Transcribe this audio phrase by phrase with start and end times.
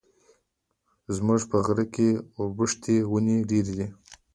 [1.15, 3.87] زموږ په غره کي د اوبښتي وني ډېري دي.